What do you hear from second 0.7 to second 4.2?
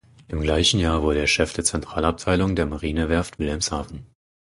Jahr wurde er Chef der Zentralabteilung der Marinewerft Wilhelmshaven.